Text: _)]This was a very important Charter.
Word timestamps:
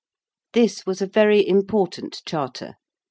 _)]This 0.53 0.83
was 0.83 0.99
a 1.03 1.05
very 1.05 1.47
important 1.47 2.23
Charter. 2.25 2.73